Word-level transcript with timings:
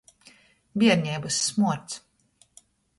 Bierneibys 0.73 1.37
smuords. 1.45 2.01